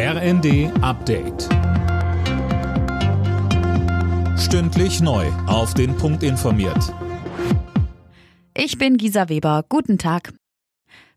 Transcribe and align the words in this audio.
RND 0.00 0.70
Update. 0.80 1.48
Stündlich 4.38 5.00
neu. 5.00 5.26
Auf 5.48 5.74
den 5.74 5.96
Punkt 5.96 6.22
informiert. 6.22 6.94
Ich 8.56 8.78
bin 8.78 8.96
Gisa 8.96 9.28
Weber. 9.28 9.64
Guten 9.68 9.98
Tag. 9.98 10.32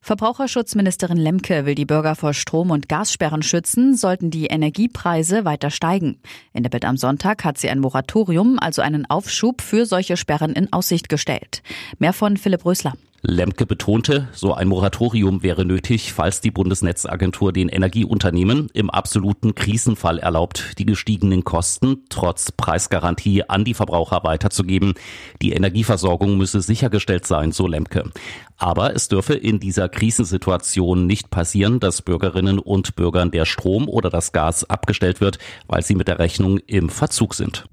Verbraucherschutzministerin 0.01 1.17
Lemke 1.17 1.67
will 1.67 1.75
die 1.75 1.85
Bürger 1.85 2.15
vor 2.15 2.33
Strom- 2.33 2.71
und 2.71 2.89
Gassperren 2.89 3.43
schützen, 3.43 3.95
sollten 3.95 4.31
die 4.31 4.47
Energiepreise 4.47 5.45
weiter 5.45 5.69
steigen. 5.69 6.19
In 6.51 6.63
der 6.63 6.71
Bild 6.71 6.85
am 6.85 6.97
Sonntag 6.97 7.43
hat 7.43 7.59
sie 7.59 7.69
ein 7.69 7.81
Moratorium, 7.81 8.57
also 8.57 8.81
einen 8.81 9.07
Aufschub 9.07 9.61
für 9.61 9.85
solche 9.85 10.17
Sperren 10.17 10.53
in 10.53 10.73
Aussicht 10.73 11.07
gestellt. 11.07 11.61
Mehr 11.99 12.13
von 12.13 12.35
Philipp 12.35 12.65
Rösler. 12.65 12.93
Lemke 13.23 13.67
betonte, 13.67 14.29
so 14.33 14.55
ein 14.55 14.67
Moratorium 14.67 15.43
wäre 15.43 15.63
nötig, 15.63 16.11
falls 16.11 16.41
die 16.41 16.49
Bundesnetzagentur 16.49 17.53
den 17.53 17.69
Energieunternehmen 17.69 18.69
im 18.73 18.89
absoluten 18.89 19.53
Krisenfall 19.53 20.17
erlaubt, 20.17 20.79
die 20.79 20.87
gestiegenen 20.87 21.43
Kosten 21.43 22.05
trotz 22.09 22.51
Preisgarantie 22.51 23.47
an 23.47 23.63
die 23.63 23.75
Verbraucher 23.75 24.23
weiterzugeben. 24.23 24.95
Die 25.39 25.53
Energieversorgung 25.53 26.35
müsse 26.35 26.61
sichergestellt 26.61 27.27
sein, 27.27 27.51
so 27.51 27.67
Lemke. 27.67 28.09
Aber 28.57 28.95
es 28.95 29.07
dürfe 29.07 29.35
in 29.35 29.59
dieser 29.59 29.87
Krisensituation 29.87 31.05
nicht 31.05 31.29
passieren, 31.29 31.79
dass 31.79 32.01
Bürgerinnen 32.01 32.57
und 32.57 32.95
Bürgern 32.95 33.29
der 33.29 33.45
Strom 33.45 33.87
oder 33.87 34.09
das 34.09 34.31
Gas 34.31 34.67
abgestellt 34.67 35.21
wird, 35.21 35.37
weil 35.67 35.83
sie 35.83 35.93
mit 35.93 36.07
der 36.07 36.17
Rechnung 36.17 36.57
im 36.57 36.89
Verzug 36.89 37.35
sind. 37.35 37.65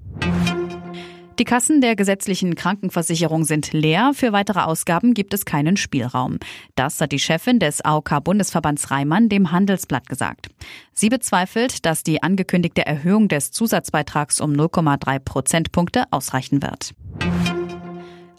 Die 1.39 1.45
Kassen 1.45 1.79
der 1.79 1.95
gesetzlichen 1.95 2.55
Krankenversicherung 2.55 3.45
sind 3.45 3.71
leer. 3.71 4.11
Für 4.13 4.33
weitere 4.33 4.59
Ausgaben 4.59 5.13
gibt 5.13 5.33
es 5.33 5.45
keinen 5.45 5.77
Spielraum. 5.77 6.37
Das 6.75 6.99
hat 6.99 7.13
die 7.13 7.19
Chefin 7.19 7.59
des 7.59 7.79
AOK-Bundesverbands 7.79 8.91
Reimann 8.91 9.29
dem 9.29 9.53
Handelsblatt 9.53 10.09
gesagt. 10.09 10.49
Sie 10.91 11.07
bezweifelt, 11.07 11.85
dass 11.85 12.03
die 12.03 12.21
angekündigte 12.21 12.85
Erhöhung 12.85 13.29
des 13.29 13.51
Zusatzbeitrags 13.51 14.41
um 14.41 14.51
0,3 14.51 15.19
Prozentpunkte 15.19 16.03
ausreichen 16.11 16.61
wird. 16.61 16.93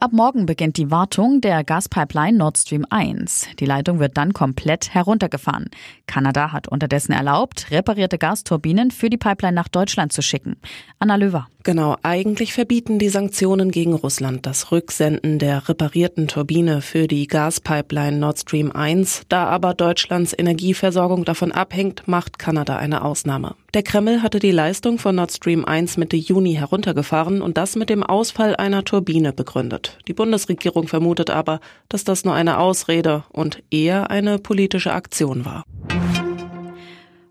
Ab 0.02 0.14
morgen 0.14 0.46
beginnt 0.46 0.78
die 0.78 0.90
Wartung 0.90 1.42
der 1.42 1.62
Gaspipeline 1.62 2.38
Nord 2.38 2.56
Stream 2.56 2.86
1. 2.88 3.48
Die 3.58 3.66
Leitung 3.66 3.98
wird 3.98 4.16
dann 4.16 4.32
komplett 4.32 4.94
heruntergefahren. 4.94 5.68
Kanada 6.06 6.52
hat 6.52 6.68
unterdessen 6.68 7.12
erlaubt, 7.12 7.66
reparierte 7.70 8.16
Gasturbinen 8.16 8.92
für 8.92 9.10
die 9.10 9.18
Pipeline 9.18 9.54
nach 9.54 9.68
Deutschland 9.68 10.14
zu 10.14 10.22
schicken. 10.22 10.56
Anna 11.00 11.16
Löwer. 11.16 11.48
Genau, 11.64 11.98
eigentlich 12.02 12.54
verbieten 12.54 12.98
die 12.98 13.10
Sanktionen 13.10 13.70
gegen 13.70 13.92
Russland 13.92 14.46
das 14.46 14.72
Rücksenden 14.72 15.38
der 15.38 15.68
reparierten 15.68 16.28
Turbine 16.28 16.80
für 16.80 17.06
die 17.06 17.26
Gaspipeline 17.26 18.16
Nord 18.16 18.38
Stream 18.38 18.72
1. 18.72 19.24
Da 19.28 19.48
aber 19.48 19.74
Deutschlands 19.74 20.34
Energieversorgung 20.36 21.26
davon 21.26 21.52
abhängt, 21.52 22.08
macht 22.08 22.38
Kanada 22.38 22.76
eine 22.76 23.04
Ausnahme. 23.04 23.54
Der 23.72 23.84
Kreml 23.84 24.20
hatte 24.22 24.40
die 24.40 24.50
Leistung 24.50 24.98
von 24.98 25.14
Nord 25.14 25.30
Stream 25.30 25.64
1 25.64 25.96
Mitte 25.96 26.16
Juni 26.16 26.54
heruntergefahren 26.54 27.40
und 27.40 27.56
das 27.56 27.76
mit 27.76 27.88
dem 27.88 28.02
Ausfall 28.02 28.56
einer 28.56 28.84
Turbine 28.84 29.32
begründet. 29.32 29.98
Die 30.08 30.12
Bundesregierung 30.12 30.88
vermutet 30.88 31.30
aber, 31.30 31.60
dass 31.88 32.02
das 32.02 32.24
nur 32.24 32.34
eine 32.34 32.58
Ausrede 32.58 33.22
und 33.30 33.62
eher 33.70 34.10
eine 34.10 34.38
politische 34.38 34.92
Aktion 34.92 35.44
war. 35.44 35.64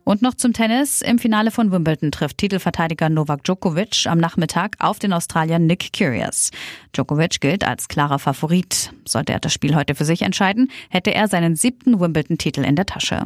Und 0.05 0.21
noch 0.21 0.33
zum 0.33 0.53
Tennis. 0.53 1.01
Im 1.01 1.19
Finale 1.19 1.51
von 1.51 1.71
Wimbledon 1.71 2.11
trifft 2.11 2.37
Titelverteidiger 2.39 3.09
Novak 3.09 3.43
Djokovic 3.43 4.07
am 4.07 4.17
Nachmittag 4.17 4.75
auf 4.79 4.97
den 4.97 5.13
Australier 5.13 5.59
Nick 5.59 5.91
Curious. 5.95 6.51
Djokovic 6.93 7.41
gilt 7.41 7.63
als 7.63 7.89
klarer 7.89 8.17
Favorit. 8.17 8.91
Sollte 9.05 9.33
er 9.33 9.39
das 9.39 9.53
Spiel 9.53 9.75
heute 9.75 9.93
für 9.93 10.05
sich 10.05 10.21
entscheiden, 10.21 10.71
hätte 10.89 11.13
er 11.13 11.27
seinen 11.27 11.55
siebten 11.55 11.99
Wimbledon-Titel 11.99 12.61
in 12.61 12.75
der 12.75 12.87
Tasche. 12.87 13.25